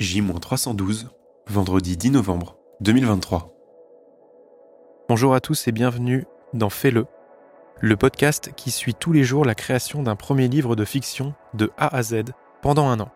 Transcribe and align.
J-312, 0.00 1.08
vendredi 1.46 1.98
10 1.98 2.12
novembre 2.12 2.56
2023. 2.80 3.52
Bonjour 5.10 5.34
à 5.34 5.40
tous 5.40 5.68
et 5.68 5.72
bienvenue 5.72 6.24
dans 6.54 6.70
Fais-le, 6.70 7.06
le 7.80 7.96
podcast 7.98 8.50
qui 8.56 8.70
suit 8.70 8.94
tous 8.94 9.12
les 9.12 9.24
jours 9.24 9.44
la 9.44 9.54
création 9.54 10.02
d'un 10.02 10.16
premier 10.16 10.48
livre 10.48 10.74
de 10.74 10.86
fiction 10.86 11.34
de 11.52 11.70
A 11.76 11.94
à 11.94 12.02
Z 12.02 12.22
pendant 12.62 12.88
un 12.88 12.98
an. 12.98 13.10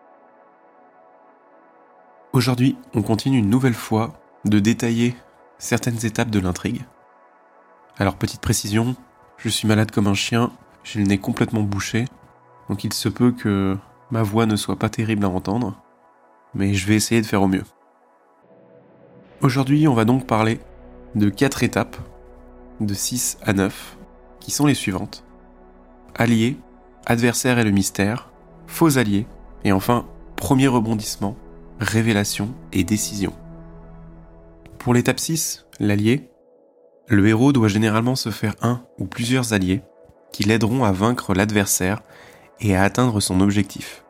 Aujourd'hui, 2.33 2.77
on 2.93 3.01
continue 3.01 3.39
une 3.39 3.49
nouvelle 3.49 3.73
fois 3.73 4.13
de 4.45 4.59
détailler 4.59 5.15
certaines 5.57 6.05
étapes 6.05 6.29
de 6.29 6.39
l'intrigue. 6.39 6.85
Alors 7.97 8.15
petite 8.15 8.41
précision, 8.41 8.95
je 9.37 9.49
suis 9.49 9.67
malade 9.67 9.89
comme 9.89 10.05
un 10.05 10.13
chien, 10.13 10.51
j'ai 10.83 10.99
le 10.99 11.07
nez 11.07 11.17
complètement 11.17 11.63
bouché, 11.63 12.05
donc 12.69 12.83
il 12.83 12.93
se 12.93 13.09
peut 13.09 13.31
que 13.31 13.75
ma 14.11 14.21
voix 14.21 14.45
ne 14.45 14.55
soit 14.55 14.77
pas 14.77 14.89
terrible 14.89 15.25
à 15.25 15.29
entendre 15.29 15.81
mais 16.55 16.73
je 16.73 16.87
vais 16.87 16.95
essayer 16.95 17.21
de 17.21 17.25
faire 17.25 17.43
au 17.43 17.47
mieux. 17.47 17.63
Aujourd'hui, 19.41 19.87
on 19.87 19.93
va 19.93 20.05
donc 20.05 20.25
parler 20.25 20.59
de 21.13 21.29
quatre 21.29 21.63
étapes, 21.63 21.97
de 22.79 22.93
6 22.93 23.37
à 23.43 23.53
9, 23.53 23.97
qui 24.39 24.51
sont 24.51 24.65
les 24.65 24.73
suivantes. 24.73 25.23
Alliés, 26.15 26.57
adversaire 27.05 27.59
et 27.59 27.63
le 27.63 27.71
mystère, 27.71 28.31
faux 28.67 28.97
alliés, 28.97 29.27
et 29.63 29.71
enfin, 29.71 30.07
premier 30.35 30.67
rebondissement, 30.67 31.35
révélation 31.79 32.53
et 32.71 32.83
décision. 32.83 33.33
Pour 34.79 34.93
l'étape 34.93 35.19
6, 35.19 35.65
l'allié, 35.79 36.29
le 37.07 37.27
héros 37.27 37.53
doit 37.53 37.67
généralement 37.67 38.15
se 38.15 38.29
faire 38.29 38.55
un 38.61 38.83
ou 38.97 39.05
plusieurs 39.05 39.53
alliés 39.53 39.81
qui 40.31 40.43
l'aideront 40.43 40.83
à 40.83 40.91
vaincre 40.91 41.33
l'adversaire 41.33 42.01
et 42.59 42.75
à 42.75 42.83
atteindre 42.83 43.19
son 43.19 43.41
objectif. 43.41 44.04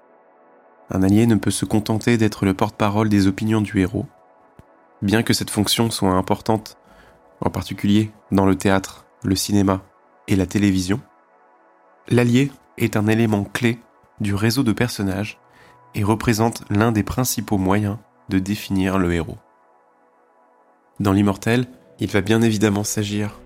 Un 0.91 1.03
allié 1.03 1.25
ne 1.25 1.35
peut 1.35 1.52
se 1.52 1.66
contenter 1.66 2.17
d'être 2.17 2.45
le 2.45 2.53
porte-parole 2.53 3.09
des 3.09 3.28
opinions 3.28 3.61
du 3.61 3.80
héros. 3.80 4.05
Bien 5.02 5.23
que 5.23 5.33
cette 5.33 5.50
fonction 5.50 5.89
soit 5.89 6.14
importante, 6.14 6.78
en 7.41 7.50
particulier 7.50 8.11
dans 8.31 8.45
le 8.45 8.55
théâtre, 8.55 9.06
le 9.23 9.36
cinéma 9.36 9.81
et 10.28 10.36
la 10.36 10.45
télévision, 10.45 11.02
l'allié 12.08 12.52
est 12.78 12.97
un 12.97 13.08
élément 13.08 13.44
clé 13.44 13.80
du 14.22 14.36
réseau 14.36 14.63
de 14.63 14.72
personnages 14.72 15.39
et 15.95 16.03
représente 16.03 16.63
l'un 16.69 16.91
des 16.91 17.03
principaux 17.03 17.58
moyens 17.58 17.97
de 18.30 18.39
définir 18.39 18.97
le 18.97 19.13
héros. 19.13 19.38
Dans 21.00 21.11
l'immortel, 21.11 21.66
il 22.00 22.09
va 22.09 22.22
bien 22.22 22.41
évidemment 22.41 22.83
s'agir 22.83 23.39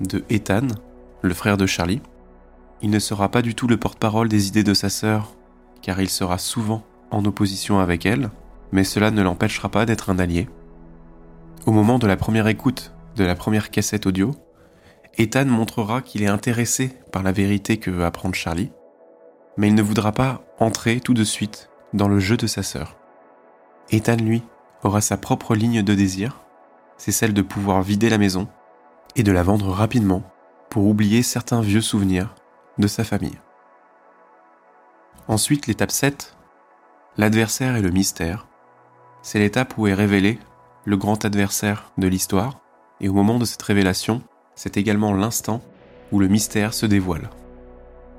de 0.00 0.24
Ethan, 0.28 0.66
le 1.22 1.34
frère 1.34 1.56
de 1.56 1.66
Charlie. 1.66 2.02
Il 2.82 2.90
ne 2.90 2.98
sera 2.98 3.28
pas 3.30 3.42
du 3.42 3.54
tout 3.54 3.66
le 3.68 3.76
porte-parole 3.76 4.28
des 4.28 4.48
idées 4.48 4.64
de 4.64 4.74
sa 4.74 4.90
sœur 4.90 5.34
car 5.84 6.00
il 6.00 6.08
sera 6.08 6.38
souvent 6.38 6.82
en 7.10 7.26
opposition 7.26 7.78
avec 7.78 8.06
elle, 8.06 8.30
mais 8.72 8.84
cela 8.84 9.10
ne 9.10 9.20
l'empêchera 9.20 9.68
pas 9.68 9.84
d'être 9.84 10.08
un 10.08 10.18
allié. 10.18 10.48
Au 11.66 11.72
moment 11.72 11.98
de 11.98 12.06
la 12.06 12.16
première 12.16 12.48
écoute 12.48 12.94
de 13.16 13.24
la 13.24 13.34
première 13.34 13.70
cassette 13.70 14.06
audio, 14.06 14.34
Ethan 15.18 15.44
montrera 15.44 16.00
qu'il 16.00 16.22
est 16.22 16.26
intéressé 16.28 16.88
par 17.12 17.22
la 17.22 17.32
vérité 17.32 17.76
que 17.76 17.90
veut 17.90 18.06
apprendre 18.06 18.34
Charlie, 18.34 18.72
mais 19.58 19.68
il 19.68 19.74
ne 19.74 19.82
voudra 19.82 20.12
pas 20.12 20.42
entrer 20.58 21.00
tout 21.00 21.12
de 21.12 21.22
suite 21.22 21.68
dans 21.92 22.08
le 22.08 22.18
jeu 22.18 22.38
de 22.38 22.46
sa 22.46 22.62
sœur. 22.62 22.96
Ethan, 23.90 24.16
lui, 24.16 24.42
aura 24.84 25.02
sa 25.02 25.18
propre 25.18 25.54
ligne 25.54 25.82
de 25.82 25.94
désir, 25.94 26.40
c'est 26.96 27.12
celle 27.12 27.34
de 27.34 27.42
pouvoir 27.42 27.82
vider 27.82 28.08
la 28.08 28.18
maison 28.18 28.48
et 29.16 29.22
de 29.22 29.32
la 29.32 29.42
vendre 29.42 29.68
rapidement 29.68 30.22
pour 30.70 30.86
oublier 30.86 31.22
certains 31.22 31.60
vieux 31.60 31.82
souvenirs 31.82 32.34
de 32.78 32.86
sa 32.86 33.04
famille. 33.04 33.38
Ensuite, 35.26 35.66
l'étape 35.66 35.90
7, 35.90 36.36
l'adversaire 37.16 37.76
et 37.76 37.82
le 37.82 37.90
mystère. 37.90 38.46
C'est 39.22 39.38
l'étape 39.38 39.78
où 39.78 39.86
est 39.86 39.94
révélé 39.94 40.38
le 40.84 40.98
grand 40.98 41.24
adversaire 41.24 41.92
de 41.96 42.06
l'histoire, 42.06 42.60
et 43.00 43.08
au 43.08 43.14
moment 43.14 43.38
de 43.38 43.46
cette 43.46 43.62
révélation, 43.62 44.20
c'est 44.54 44.76
également 44.76 45.14
l'instant 45.14 45.62
où 46.12 46.20
le 46.20 46.28
mystère 46.28 46.74
se 46.74 46.84
dévoile. 46.84 47.30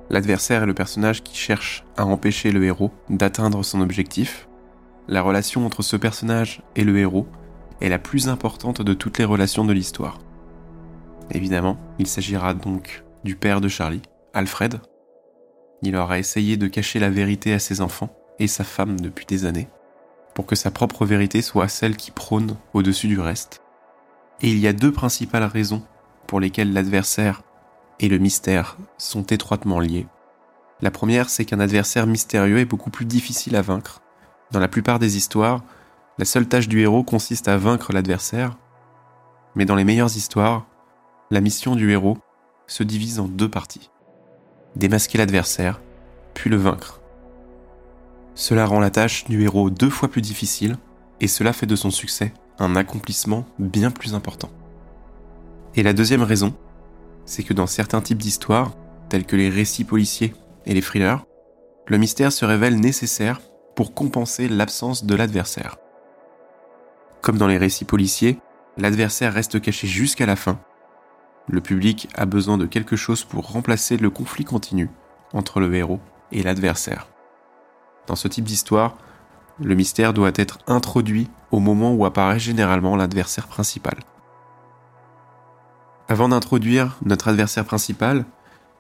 L'adversaire 0.09 0.63
est 0.63 0.67
le 0.67 0.73
personnage 0.73 1.21
qui 1.21 1.35
cherche 1.35 1.85
à 1.95 2.05
empêcher 2.05 2.51
le 2.51 2.66
héros 2.66 2.91
d'atteindre 3.09 3.61
son 3.61 3.81
objectif. 3.81 4.47
La 5.07 5.22
relation 5.22 5.63
entre 5.63 5.83
ce 5.83 5.97
personnage 5.97 6.63
et 6.75 6.83
le 6.83 6.97
héros 6.97 7.27
est 7.81 7.89
la 7.89 7.99
plus 7.99 8.29
importante 8.29 8.81
de 8.81 8.93
toutes 8.95 9.19
les 9.19 9.25
relations 9.25 9.63
de 9.63 9.73
l'histoire. 9.73 10.17
Évidemment, 11.29 11.77
il 11.99 12.07
s'agira 12.07 12.55
donc 12.55 13.03
du 13.23 13.35
père 13.35 13.61
de 13.61 13.67
Charlie, 13.67 14.01
Alfred, 14.33 14.79
il 15.81 15.95
aura 15.95 16.19
essayé 16.19 16.57
de 16.57 16.67
cacher 16.67 16.99
la 16.99 17.09
vérité 17.09 17.53
à 17.53 17.59
ses 17.59 17.81
enfants 17.81 18.15
et 18.39 18.47
sa 18.47 18.63
femme 18.63 18.99
depuis 18.99 19.25
des 19.25 19.45
années, 19.45 19.67
pour 20.33 20.45
que 20.45 20.55
sa 20.55 20.71
propre 20.71 21.05
vérité 21.05 21.41
soit 21.41 21.67
celle 21.67 21.95
qui 21.95 22.11
prône 22.11 22.57
au-dessus 22.73 23.07
du 23.07 23.19
reste. 23.19 23.61
Et 24.41 24.49
il 24.49 24.59
y 24.59 24.67
a 24.67 24.73
deux 24.73 24.91
principales 24.91 25.43
raisons 25.43 25.83
pour 26.27 26.39
lesquelles 26.39 26.73
l'adversaire 26.73 27.43
et 27.99 28.09
le 28.09 28.17
mystère 28.17 28.77
sont 28.97 29.23
étroitement 29.23 29.79
liés. 29.79 30.07
La 30.81 30.91
première, 30.91 31.29
c'est 31.29 31.45
qu'un 31.45 31.61
adversaire 31.61 32.07
mystérieux 32.07 32.59
est 32.59 32.65
beaucoup 32.65 32.89
plus 32.89 33.05
difficile 33.05 33.55
à 33.55 33.61
vaincre. 33.61 34.01
Dans 34.51 34.59
la 34.59 34.67
plupart 34.67 34.99
des 34.99 35.15
histoires, 35.15 35.63
la 36.17 36.25
seule 36.25 36.47
tâche 36.47 36.67
du 36.67 36.81
héros 36.81 37.03
consiste 37.03 37.47
à 37.47 37.57
vaincre 37.57 37.93
l'adversaire, 37.93 38.57
mais 39.55 39.65
dans 39.65 39.75
les 39.75 39.85
meilleures 39.85 40.17
histoires, 40.17 40.65
la 41.31 41.41
mission 41.41 41.75
du 41.75 41.91
héros 41.91 42.17
se 42.67 42.83
divise 42.83 43.19
en 43.19 43.27
deux 43.27 43.49
parties 43.49 43.89
démasquer 44.75 45.17
l'adversaire, 45.17 45.81
puis 46.33 46.49
le 46.49 46.57
vaincre. 46.57 47.01
Cela 48.35 48.65
rend 48.65 48.79
la 48.79 48.89
tâche 48.89 49.25
du 49.25 49.43
héros 49.43 49.69
deux 49.69 49.89
fois 49.89 50.09
plus 50.09 50.21
difficile, 50.21 50.77
et 51.21 51.27
cela 51.27 51.53
fait 51.53 51.65
de 51.65 51.75
son 51.75 51.91
succès 51.91 52.33
un 52.59 52.75
accomplissement 52.75 53.45
bien 53.59 53.91
plus 53.91 54.13
important. 54.13 54.49
Et 55.75 55.83
la 55.83 55.93
deuxième 55.93 56.23
raison, 56.23 56.53
c'est 57.25 57.43
que 57.43 57.53
dans 57.53 57.67
certains 57.67 58.01
types 58.01 58.17
d'histoires, 58.17 58.73
tels 59.09 59.25
que 59.25 59.35
les 59.35 59.49
récits 59.49 59.83
policiers 59.83 60.33
et 60.65 60.73
les 60.73 60.81
thrillers, 60.81 61.25
le 61.87 61.97
mystère 61.97 62.31
se 62.31 62.45
révèle 62.45 62.79
nécessaire 62.79 63.41
pour 63.75 63.93
compenser 63.93 64.47
l'absence 64.47 65.05
de 65.05 65.15
l'adversaire. 65.15 65.77
Comme 67.21 67.37
dans 67.37 67.47
les 67.47 67.57
récits 67.57 67.85
policiers, 67.85 68.39
l'adversaire 68.77 69.33
reste 69.33 69.61
caché 69.61 69.87
jusqu'à 69.87 70.25
la 70.25 70.35
fin, 70.35 70.59
le 71.47 71.61
public 71.61 72.07
a 72.16 72.25
besoin 72.25 72.57
de 72.57 72.66
quelque 72.66 72.95
chose 72.95 73.23
pour 73.23 73.51
remplacer 73.51 73.97
le 73.97 74.09
conflit 74.09 74.45
continu 74.45 74.89
entre 75.33 75.59
le 75.59 75.73
héros 75.75 76.00
et 76.31 76.44
l'adversaire. 76.44 77.07
Dans 78.07 78.16
ce 78.16 78.28
type 78.28 78.45
d'histoire, 78.45 78.97
le 79.59 79.75
mystère 79.75 80.13
doit 80.13 80.31
être 80.35 80.59
introduit 80.67 81.29
au 81.51 81.59
moment 81.59 81.94
où 81.94 82.05
apparaît 82.05 82.39
généralement 82.39 82.95
l'adversaire 82.95 83.47
principal. 83.47 83.95
Avant 86.07 86.29
d'introduire 86.29 86.97
notre 87.03 87.29
adversaire 87.29 87.66
principal, 87.66 88.25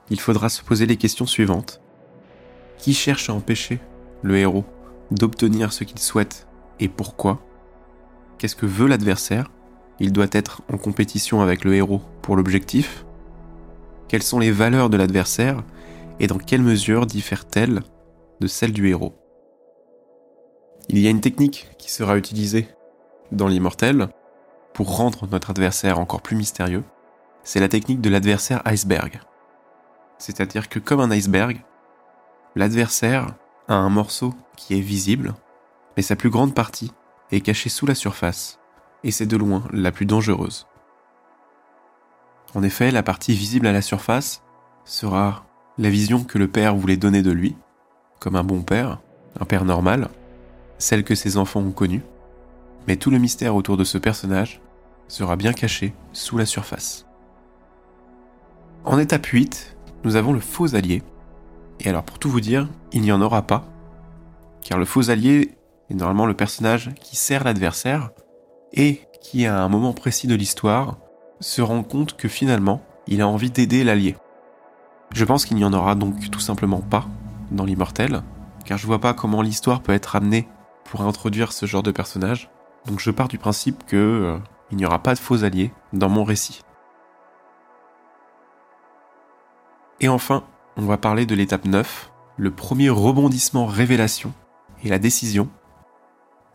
il 0.09 0.19
faudra 0.19 0.49
se 0.49 0.61
poser 0.61 0.85
les 0.85 0.97
questions 0.97 1.25
suivantes. 1.25 1.81
Qui 2.77 2.93
cherche 2.93 3.29
à 3.29 3.33
empêcher 3.33 3.79
le 4.21 4.37
héros 4.37 4.65
d'obtenir 5.11 5.73
ce 5.73 5.83
qu'il 5.83 5.99
souhaite 5.99 6.47
et 6.79 6.89
pourquoi? 6.89 7.39
Qu'est-ce 8.37 8.55
que 8.55 8.65
veut 8.65 8.87
l'adversaire? 8.87 9.49
Il 9.99 10.11
doit 10.11 10.27
être 10.31 10.61
en 10.71 10.77
compétition 10.77 11.41
avec 11.41 11.63
le 11.63 11.75
héros 11.75 12.01
pour 12.21 12.35
l'objectif 12.35 13.05
Quelles 14.07 14.23
sont 14.23 14.39
les 14.39 14.51
valeurs 14.51 14.89
de 14.89 14.97
l'adversaire 14.97 15.63
et 16.19 16.27
dans 16.27 16.37
quelle 16.37 16.61
mesure 16.61 17.05
diffèrent-elles 17.05 17.81
de 18.39 18.47
celles 18.47 18.73
du 18.73 18.89
héros? 18.89 19.13
Il 20.89 20.99
y 20.99 21.07
a 21.07 21.09
une 21.09 21.21
technique 21.21 21.69
qui 21.77 21.91
sera 21.91 22.17
utilisée 22.17 22.67
dans 23.31 23.47
l'immortel 23.47 24.09
pour 24.73 24.97
rendre 24.97 25.27
notre 25.31 25.49
adversaire 25.49 25.99
encore 25.99 26.21
plus 26.21 26.35
mystérieux. 26.35 26.83
C'est 27.43 27.59
la 27.59 27.69
technique 27.69 28.01
de 28.01 28.09
l'adversaire 28.09 28.61
iceberg. 28.65 29.19
C'est-à-dire 30.17 30.69
que 30.69 30.79
comme 30.79 30.99
un 30.99 31.11
iceberg, 31.11 31.63
l'adversaire 32.55 33.35
a 33.67 33.75
un 33.75 33.89
morceau 33.89 34.33
qui 34.57 34.77
est 34.77 34.81
visible, 34.81 35.33
mais 35.97 36.03
sa 36.03 36.15
plus 36.15 36.29
grande 36.29 36.53
partie 36.53 36.91
est 37.31 37.41
cachée 37.41 37.69
sous 37.69 37.85
la 37.85 37.95
surface 37.95 38.59
et 39.05 39.11
c'est 39.11 39.27
de 39.27 39.37
loin 39.37 39.63
la 39.71 39.91
plus 39.91 40.07
dangereuse. 40.07 40.67
En 42.55 42.63
effet, 42.63 42.91
la 42.91 43.03
partie 43.03 43.33
visible 43.33 43.67
à 43.67 43.71
la 43.71 43.83
surface 43.83 44.41
sera 44.83 45.45
la 45.77 45.89
vision 45.89 46.23
que 46.23 46.37
le 46.37 46.47
père 46.47 46.75
voulait 46.75 46.97
donner 46.97 47.21
de 47.21 47.31
lui, 47.31 47.55
comme 48.19 48.35
un 48.35 48.43
bon 48.43 48.63
père, 48.63 48.99
un 49.39 49.45
père 49.45 49.63
normal, 49.63 50.09
celle 50.79 51.03
que 51.03 51.15
ses 51.15 51.37
enfants 51.37 51.61
ont 51.61 51.71
connue, 51.71 52.01
mais 52.87 52.97
tout 52.97 53.11
le 53.11 53.19
mystère 53.19 53.55
autour 53.55 53.77
de 53.77 53.83
ce 53.83 53.97
personnage 53.97 54.59
sera 55.07 55.35
bien 55.35 55.53
caché 55.53 55.93
sous 56.11 56.37
la 56.37 56.45
surface. 56.45 57.05
En 58.85 58.97
étape 58.97 59.25
8, 59.25 59.77
nous 60.03 60.15
avons 60.15 60.33
le 60.33 60.39
faux 60.39 60.75
allié. 60.75 61.03
Et 61.79 61.89
alors 61.89 62.03
pour 62.03 62.17
tout 62.17 62.29
vous 62.29 62.41
dire, 62.41 62.69
il 62.91 63.01
n'y 63.01 63.11
en 63.11 63.21
aura 63.21 63.43
pas, 63.43 63.67
car 64.61 64.79
le 64.79 64.85
faux 64.85 65.11
allié 65.11 65.57
est 65.91 65.93
normalement 65.93 66.25
le 66.25 66.33
personnage 66.33 66.91
qui 67.01 67.15
sert 67.15 67.43
l'adversaire 67.43 68.09
et 68.73 69.01
qui, 69.21 69.45
à 69.45 69.61
un 69.61 69.69
moment 69.69 69.93
précis 69.93 70.27
de 70.27 70.35
l'histoire, 70.35 70.97
se 71.39 71.61
rend 71.61 71.83
compte 71.83 72.15
que 72.15 72.27
finalement, 72.27 72.81
il 73.07 73.21
a 73.21 73.27
envie 73.27 73.51
d'aider 73.51 73.83
l'allié. 73.83 74.15
Je 75.13 75.25
pense 75.25 75.45
qu'il 75.45 75.57
n'y 75.57 75.65
en 75.65 75.73
aura 75.73 75.95
donc 75.95 76.29
tout 76.31 76.39
simplement 76.39 76.81
pas 76.81 77.05
dans 77.51 77.65
l'immortel, 77.65 78.21
car 78.65 78.77
je 78.77 78.87
vois 78.87 78.99
pas 78.99 79.13
comment 79.13 79.41
l'histoire 79.41 79.81
peut 79.81 79.93
être 79.93 80.15
amenée 80.15 80.47
pour 80.83 81.01
introduire 81.01 81.51
ce 81.51 81.65
genre 81.65 81.83
de 81.83 81.91
personnage, 81.91 82.49
donc 82.85 82.99
je 82.99 83.11
pars 83.11 83.27
du 83.27 83.37
principe 83.37 83.85
que 83.85 83.95
euh, 83.95 84.37
il 84.71 84.77
n'y 84.77 84.85
aura 84.85 84.99
pas 84.99 85.13
de 85.13 85.19
faux 85.19 85.43
alliés 85.43 85.71
dans 85.93 86.09
mon 86.09 86.23
récit. 86.23 86.61
Et 89.99 90.09
enfin, 90.09 90.43
on 90.77 90.83
va 90.83 90.97
parler 90.97 91.25
de 91.25 91.35
l'étape 91.35 91.65
9, 91.65 92.11
le 92.37 92.51
premier 92.51 92.89
rebondissement 92.89 93.65
révélation 93.65 94.33
et 94.83 94.89
la 94.89 94.99
décision, 94.99 95.49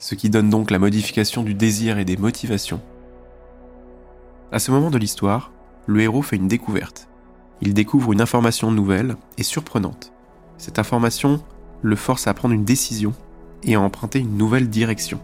ce 0.00 0.14
qui 0.14 0.30
donne 0.30 0.50
donc 0.50 0.70
la 0.70 0.78
modification 0.78 1.42
du 1.42 1.54
désir 1.54 1.98
et 1.98 2.04
des 2.04 2.16
motivations. 2.16 2.80
À 4.50 4.58
ce 4.58 4.72
moment 4.72 4.90
de 4.90 4.98
l'histoire, 4.98 5.52
le 5.86 6.00
héros 6.00 6.22
fait 6.22 6.36
une 6.36 6.48
découverte. 6.48 7.08
Il 7.60 7.74
découvre 7.74 8.12
une 8.12 8.22
information 8.22 8.72
nouvelle 8.72 9.16
et 9.36 9.42
surprenante. 9.42 10.12
Cette 10.56 10.78
information 10.78 11.44
le 11.82 11.96
force 11.96 12.26
à 12.26 12.34
prendre 12.34 12.54
une 12.54 12.64
décision 12.64 13.12
et 13.62 13.74
à 13.74 13.80
emprunter 13.80 14.18
une 14.18 14.36
nouvelle 14.36 14.68
direction. 14.68 15.20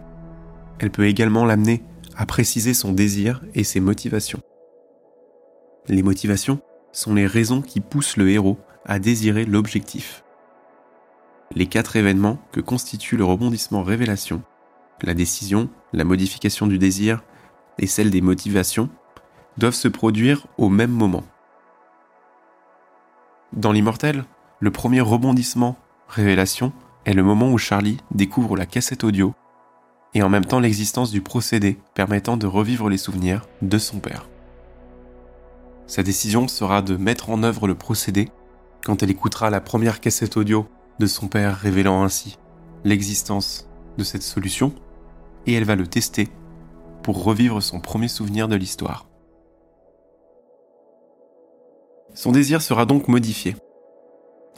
Elle 0.79 0.91
peut 0.91 1.07
également 1.07 1.45
l'amener 1.45 1.83
à 2.15 2.27
préciser 2.27 2.75
son 2.75 2.93
désir 2.93 3.43
et 3.55 3.63
ses 3.63 3.79
motivations. 3.79 4.41
Les 5.87 6.03
motivations 6.03 6.59
sont 6.91 7.15
les 7.15 7.25
raisons 7.25 7.61
qui 7.61 7.81
poussent 7.81 8.17
le 8.17 8.29
héros 8.29 8.57
à 8.85 8.99
désirer 8.99 9.45
l'objectif. 9.45 10.23
Les 11.55 11.65
quatre 11.65 11.95
événements 11.95 12.39
que 12.51 12.59
constitue 12.59 13.17
le 13.17 13.23
rebondissement 13.23 13.81
révélation, 13.81 14.43
la 15.03 15.13
décision, 15.13 15.69
la 15.93 16.03
modification 16.03 16.67
du 16.67 16.77
désir 16.77 17.23
et 17.79 17.87
celle 17.87 18.09
des 18.09 18.21
motivations, 18.21 18.89
doivent 19.57 19.73
se 19.73 19.87
produire 19.87 20.47
au 20.57 20.69
même 20.69 20.91
moment. 20.91 21.23
Dans 23.53 23.71
l'immortel, 23.71 24.25
le 24.59 24.71
premier 24.71 25.01
rebondissement 25.01 25.77
révélation 26.07 26.73
est 27.05 27.13
le 27.13 27.23
moment 27.23 27.51
où 27.51 27.57
Charlie 27.57 27.97
découvre 28.11 28.57
la 28.57 28.65
cassette 28.65 29.03
audio 29.03 29.33
et 30.13 30.23
en 30.23 30.29
même 30.29 30.45
temps 30.45 30.59
l'existence 30.59 31.11
du 31.11 31.21
procédé 31.21 31.77
permettant 31.93 32.37
de 32.37 32.47
revivre 32.47 32.89
les 32.89 32.97
souvenirs 32.97 33.47
de 33.61 33.77
son 33.77 33.99
père. 33.99 34.27
Sa 35.85 36.03
décision 36.03 36.47
sera 36.47 36.81
de 36.81 36.97
mettre 36.97 37.29
en 37.29 37.43
œuvre 37.43 37.67
le 37.67 37.75
procédé 37.75 38.29
quand 38.83 39.03
elle 39.03 39.11
écoutera 39.11 39.49
la 39.49 39.61
première 39.61 39.99
cassette 40.01 40.37
audio 40.37 40.67
de 40.99 41.05
son 41.05 41.27
père 41.27 41.55
révélant 41.57 42.03
ainsi 42.03 42.37
l'existence 42.83 43.69
de 43.97 44.03
cette 44.03 44.23
solution 44.23 44.73
et 45.47 45.53
elle 45.53 45.63
va 45.63 45.75
le 45.75 45.87
tester 45.87 46.27
pour 47.01 47.23
revivre 47.23 47.63
son 47.63 47.79
premier 47.79 48.09
souvenir 48.09 48.47
de 48.47 48.55
l'histoire. 48.55 49.07
Son 52.13 52.31
désir 52.31 52.61
sera 52.61 52.85
donc 52.85 53.07
modifié. 53.07 53.55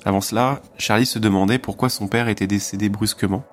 Avant 0.03 0.21
cela, 0.21 0.61
Charlie 0.77 1.05
se 1.05 1.19
demandait 1.19 1.59
pourquoi 1.59 1.89
son 1.89 2.07
père 2.07 2.27
était 2.27 2.47
décédé 2.47 2.89
brusquement 2.89 3.43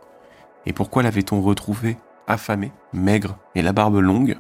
et 0.65 0.73
pourquoi 0.73 1.03
l'avait-on 1.03 1.43
retrouvé 1.43 1.97
affamé, 2.27 2.73
maigre 2.93 3.39
et 3.55 3.63
la 3.63 3.73
barbe 3.73 3.99
longue 3.99 4.39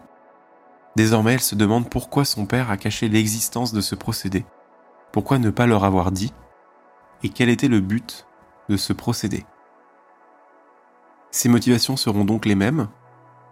Désormais, 0.96 1.34
elle 1.34 1.40
se 1.40 1.54
demande 1.54 1.90
pourquoi 1.90 2.25
son 2.25 2.46
père 2.46 2.70
a 2.70 2.78
caché 2.78 3.08
l'existence 3.08 3.72
de 3.72 3.82
ce 3.82 3.94
procédé. 3.94 4.46
Pourquoi 5.12 5.38
ne 5.38 5.50
pas 5.50 5.66
leur 5.66 5.84
avoir 5.84 6.10
dit 6.10 6.32
Et 7.22 7.28
quel 7.28 7.50
était 7.50 7.69
le 7.69 7.81
but 7.81 8.26
de 8.69 8.76
ce 8.76 8.93
procédé 8.93 9.44
Ses 11.31 11.49
motivations 11.49 11.96
seront 11.96 12.25
donc 12.25 12.46
les 12.46 12.55
mêmes, 12.55 12.88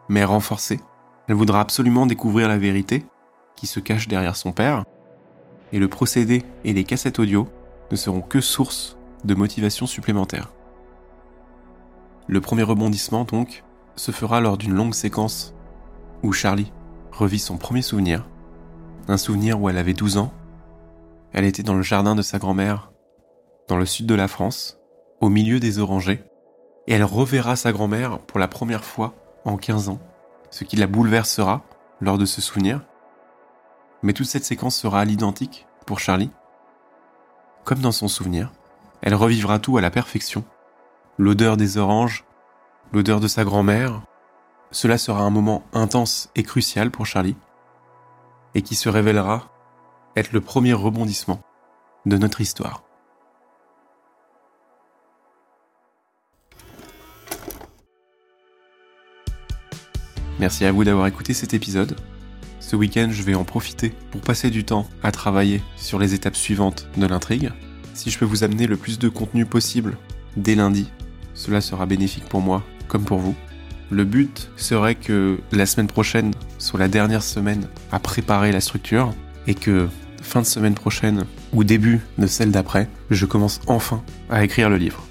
mais 0.09 0.25
renforcées. 0.25 0.81
Elle 1.29 1.35
voudra 1.35 1.61
absolument 1.61 2.07
découvrir 2.07 2.49
la 2.49 2.59
vérité 2.59 3.05
qui 3.57 3.67
se 3.67 3.81
cache 3.81 4.09
derrière 4.09 4.37
son 4.37 4.53
père, 4.53 4.85
et 5.73 5.79
le 5.79 5.89
procédé 5.89 6.43
et 6.65 6.73
les 6.73 6.85
cassettes 6.85 7.19
audio 7.19 7.49
ne 7.91 7.97
seront 7.97 8.21
que 8.21 8.41
source 8.41 8.97
de 9.25 9.35
motivation 9.35 9.87
supplémentaire. 9.87 10.53
Le 12.27 12.41
premier 12.41 12.63
rebondissement, 12.63 13.25
donc, 13.25 13.65
se 13.97 14.11
fera 14.11 14.41
lors 14.41 14.57
d'une 14.57 14.75
longue 14.75 14.95
séquence 14.95 15.55
où 16.23 16.33
Charlie 16.33 16.73
revit 17.13 17.39
son 17.39 17.59
premier 17.59 17.83
souvenir, 17.83 18.27
un 19.09 19.17
souvenir 19.17 19.61
où 19.61 19.69
elle 19.69 19.79
avait 19.79 19.95
12 19.95 20.17
ans, 20.17 20.33
elle 21.33 21.45
était 21.45 21.63
dans 21.63 21.75
le 21.75 21.83
jardin 21.83 22.15
de 22.15 22.23
sa 22.23 22.39
grand-mère, 22.39 22.93
dans 23.69 23.77
le 23.77 23.87
sud 23.87 24.07
de 24.07 24.15
la 24.15 24.29
France, 24.29 24.79
au 25.21 25.29
milieu 25.29 25.61
des 25.61 25.79
orangers, 25.79 26.25
et 26.87 26.95
elle 26.95 27.05
reverra 27.05 27.57
sa 27.57 27.73
grand-mère 27.73 28.19
pour 28.21 28.39
la 28.39 28.49
première 28.49 28.85
fois 28.85 29.15
en 29.45 29.57
15 29.57 29.89
ans, 29.89 29.99
ce 30.51 30.65
qui 30.65 30.77
la 30.77 30.87
bouleversera 30.87 31.63
lors 32.01 32.19
de 32.19 32.27
ce 32.27 32.41
souvenir. 32.41 32.81
Mais 34.03 34.13
toute 34.13 34.27
cette 34.27 34.45
séquence 34.45 34.77
sera 34.77 35.01
à 35.01 35.05
l'identique 35.05 35.67
pour 35.87 35.99
Charlie. 35.99 36.31
Comme 37.65 37.81
dans 37.81 37.93
son 37.93 38.09
souvenir, 38.09 38.53
elle 39.01 39.15
revivra 39.15 39.59
tout 39.59 39.79
à 39.79 39.81
la 39.81 39.91
perfection, 39.91 40.45
l'odeur 41.19 41.57
des 41.57 41.79
oranges, 41.79 42.25
l'odeur 42.93 43.21
de 43.21 43.29
sa 43.29 43.45
grand-mère. 43.45 44.03
Cela 44.71 44.99
sera 44.99 45.23
un 45.23 45.31
moment 45.31 45.63
intense 45.73 46.31
et 46.35 46.43
crucial 46.43 46.91
pour 46.91 47.07
Charlie, 47.07 47.37
et 48.55 48.63
qui 48.63 48.75
se 48.75 48.89
révélera 48.89 49.49
être 50.17 50.33
le 50.33 50.41
premier 50.41 50.73
rebondissement 50.73 51.41
de 52.07 52.17
notre 52.17 52.41
histoire. 52.41 52.84
Merci 60.41 60.65
à 60.65 60.73
vous 60.73 60.83
d'avoir 60.83 61.07
écouté 61.07 61.33
cet 61.33 61.55
épisode. 61.55 61.97
Ce 62.59 62.75
week-end, 62.75 63.09
je 63.11 63.23
vais 63.23 63.35
en 63.35 63.45
profiter 63.45 63.93
pour 64.11 64.21
passer 64.21 64.51
du 64.51 64.65
temps 64.65 64.89
à 65.03 65.13
travailler 65.13 65.63
sur 65.77 65.99
les 65.99 66.13
étapes 66.13 66.35
suivantes 66.35 66.89
de 66.97 67.07
l'intrigue. 67.07 67.53
Si 67.95 68.11
je 68.11 68.19
peux 68.19 68.25
vous 68.25 68.43
amener 68.43 68.67
le 68.67 68.77
plus 68.77 68.99
de 68.99 69.09
contenu 69.09 69.47
possible 69.47 69.97
dès 70.37 70.57
lundi, 70.57 70.91
cela 71.35 71.61
sera 71.61 71.87
bénéfique 71.87 72.29
pour 72.29 72.41
moi 72.41 72.65
comme 72.89 73.05
pour 73.05 73.19
vous. 73.19 73.37
Le 73.91 74.05
but 74.05 74.51
serait 74.57 74.97
que 74.97 75.39
la 75.53 75.67
semaine 75.67 75.87
prochaine 75.87 76.33
soit 76.59 76.81
la 76.81 76.89
dernière 76.89 77.23
semaine 77.23 77.69
à 77.93 78.01
préparer 78.01 78.51
la 78.51 78.61
structure 78.61 79.15
et 79.47 79.55
que 79.55 79.87
fin 80.21 80.41
de 80.41 80.47
semaine 80.47 80.75
prochaine 80.75 81.27
ou 81.53 81.63
début 81.63 82.01
de 82.19 82.27
celle 82.27 82.51
d'après, 82.51 82.89
je 83.11 83.27
commence 83.27 83.61
enfin 83.69 84.03
à 84.31 84.43
écrire 84.43 84.69
le 84.69 84.79
livre. 84.79 85.07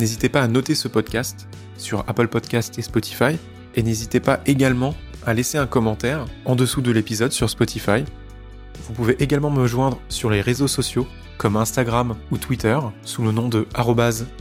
N'hésitez 0.00 0.28
pas 0.28 0.42
à 0.42 0.48
noter 0.48 0.74
ce 0.74 0.88
podcast 0.88 1.46
sur 1.76 2.04
Apple 2.08 2.26
Podcast 2.26 2.78
et 2.78 2.82
Spotify 2.82 3.38
et 3.78 3.82
n'hésitez 3.84 4.18
pas 4.18 4.40
également 4.44 4.92
à 5.24 5.34
laisser 5.34 5.56
un 5.56 5.68
commentaire 5.68 6.24
en 6.44 6.56
dessous 6.56 6.82
de 6.82 6.90
l'épisode 6.90 7.30
sur 7.30 7.48
Spotify. 7.48 8.04
Vous 8.82 8.92
pouvez 8.92 9.14
également 9.22 9.50
me 9.50 9.68
joindre 9.68 10.00
sur 10.08 10.30
les 10.30 10.40
réseaux 10.40 10.66
sociaux 10.66 11.06
comme 11.36 11.56
Instagram 11.56 12.16
ou 12.32 12.38
Twitter 12.38 12.76
sous 13.02 13.22
le 13.22 13.30
nom 13.30 13.48
de 13.48 13.68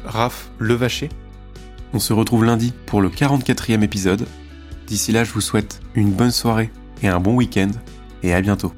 @raflevacher. 0.03 1.09
On 1.93 1.99
se 1.99 2.13
retrouve 2.13 2.45
lundi 2.45 2.73
pour 2.87 2.99
le 2.99 3.09
44e 3.09 3.83
épisode. 3.83 4.25
D'ici 4.87 5.11
là, 5.11 5.23
je 5.23 5.31
vous 5.31 5.41
souhaite 5.41 5.81
une 5.93 6.11
bonne 6.11 6.31
soirée 6.31 6.71
et 7.03 7.07
un 7.07 7.19
bon 7.19 7.35
week-end 7.35 7.69
et 8.23 8.33
à 8.33 8.41
bientôt. 8.41 8.73